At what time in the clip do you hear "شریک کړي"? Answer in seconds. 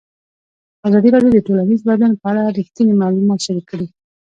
3.45-3.87